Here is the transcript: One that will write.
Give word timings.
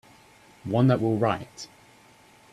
One 0.63 0.87
that 0.87 0.99
will 0.99 1.19
write. 1.19 1.67